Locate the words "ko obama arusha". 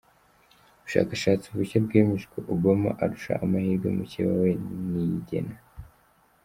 2.33-3.33